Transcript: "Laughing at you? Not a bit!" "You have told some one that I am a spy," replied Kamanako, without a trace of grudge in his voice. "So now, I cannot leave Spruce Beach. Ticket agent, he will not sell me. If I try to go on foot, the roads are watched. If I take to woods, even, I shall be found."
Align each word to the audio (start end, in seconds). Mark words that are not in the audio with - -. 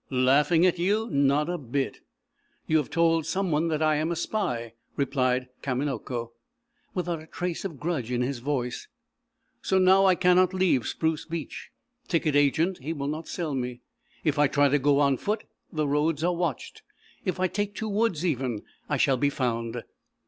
"Laughing 0.09 0.65
at 0.65 0.79
you? 0.79 1.07
Not 1.11 1.47
a 1.47 1.59
bit!" 1.59 1.99
"You 2.65 2.77
have 2.77 2.89
told 2.89 3.27
some 3.27 3.51
one 3.51 3.67
that 3.67 3.83
I 3.83 3.97
am 3.97 4.11
a 4.11 4.15
spy," 4.15 4.73
replied 4.95 5.49
Kamanako, 5.61 6.31
without 6.95 7.21
a 7.21 7.27
trace 7.27 7.63
of 7.63 7.79
grudge 7.79 8.09
in 8.11 8.23
his 8.23 8.39
voice. 8.39 8.87
"So 9.61 9.77
now, 9.77 10.07
I 10.07 10.15
cannot 10.15 10.55
leave 10.55 10.87
Spruce 10.87 11.25
Beach. 11.25 11.69
Ticket 12.07 12.35
agent, 12.35 12.79
he 12.79 12.93
will 12.93 13.09
not 13.09 13.27
sell 13.27 13.53
me. 13.53 13.81
If 14.23 14.39
I 14.39 14.47
try 14.47 14.69
to 14.69 14.79
go 14.79 14.97
on 14.99 15.17
foot, 15.17 15.43
the 15.71 15.87
roads 15.87 16.23
are 16.23 16.35
watched. 16.35 16.81
If 17.23 17.39
I 17.39 17.47
take 17.47 17.75
to 17.75 17.87
woods, 17.87 18.25
even, 18.25 18.63
I 18.89 18.97
shall 18.97 19.17
be 19.17 19.29
found." 19.29 19.83